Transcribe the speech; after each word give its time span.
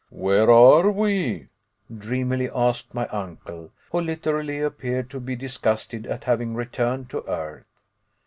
"Where 0.09 0.49
are 0.49 0.89
we?" 0.89 1.49
dreamily 1.95 2.49
asked 2.49 2.95
my 2.95 3.05
uncle, 3.09 3.69
who 3.91 4.01
literally 4.01 4.59
appeared 4.59 5.11
to 5.11 5.19
be 5.19 5.35
disgusted 5.35 6.07
at 6.07 6.23
having 6.23 6.55
returned 6.55 7.11
to 7.11 7.23
earth. 7.27 7.67